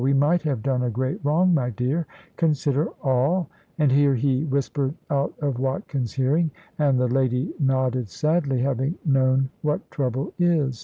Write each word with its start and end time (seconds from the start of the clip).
We 0.03 0.13
might 0.15 0.41
have 0.41 0.63
done 0.63 0.81
a 0.81 0.89
great 0.89 1.23
wrong, 1.23 1.53
my 1.53 1.69
dear. 1.69 2.07
Consider 2.35 2.87
all" 3.03 3.51
and 3.77 3.91
here 3.91 4.15
he 4.15 4.45
whispered 4.45 4.95
out 5.11 5.35
of 5.39 5.59
Watkin's 5.59 6.13
hearing, 6.13 6.49
and 6.79 6.99
the 6.99 7.07
lady 7.07 7.53
nodded 7.59 8.09
sadly, 8.09 8.61
having 8.61 8.95
known 9.05 9.51
what 9.61 9.91
trouble 9.91 10.33
is. 10.39 10.79